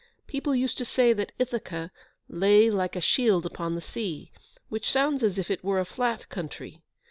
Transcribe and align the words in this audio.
People 0.25 0.55
used 0.55 0.79
to 0.79 0.83
say 0.83 1.13
that 1.13 1.31
Ithaca 1.37 1.91
"lay 2.27 2.71
like 2.71 2.95
a 2.95 3.01
shield 3.01 3.45
upon 3.45 3.75
the 3.75 3.81
sea," 3.81 4.31
which 4.67 4.89
sounds 4.91 5.21
as 5.21 5.37
if 5.37 5.51
it 5.51 5.63
were 5.63 5.79
a 5.79 5.85
flat 5.85 6.27
country. 6.27 6.81